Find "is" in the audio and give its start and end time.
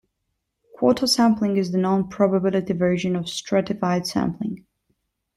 1.57-1.71